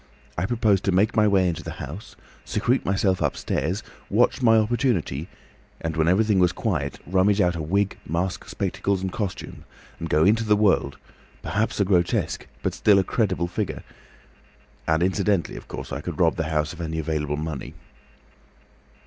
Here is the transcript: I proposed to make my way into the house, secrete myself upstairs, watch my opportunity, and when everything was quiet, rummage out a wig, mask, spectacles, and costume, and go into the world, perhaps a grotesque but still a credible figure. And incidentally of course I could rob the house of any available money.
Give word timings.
I 0.35 0.47
proposed 0.47 0.83
to 0.85 0.91
make 0.91 1.15
my 1.15 1.27
way 1.27 1.47
into 1.47 1.61
the 1.61 1.73
house, 1.77 2.15
secrete 2.43 2.83
myself 2.83 3.21
upstairs, 3.21 3.83
watch 4.09 4.41
my 4.41 4.57
opportunity, 4.57 5.29
and 5.79 5.95
when 5.95 6.07
everything 6.07 6.39
was 6.39 6.51
quiet, 6.53 6.97
rummage 7.05 7.39
out 7.39 7.55
a 7.55 7.61
wig, 7.61 7.99
mask, 8.07 8.49
spectacles, 8.49 9.03
and 9.03 9.11
costume, 9.11 9.63
and 9.99 10.09
go 10.09 10.23
into 10.25 10.43
the 10.43 10.55
world, 10.55 10.97
perhaps 11.43 11.79
a 11.79 11.85
grotesque 11.85 12.47
but 12.63 12.73
still 12.73 12.97
a 12.97 13.03
credible 13.03 13.47
figure. 13.47 13.83
And 14.87 15.03
incidentally 15.03 15.55
of 15.55 15.67
course 15.67 15.91
I 15.93 16.01
could 16.01 16.19
rob 16.19 16.35
the 16.35 16.49
house 16.49 16.73
of 16.73 16.81
any 16.81 16.97
available 16.97 17.37
money. 17.37 17.75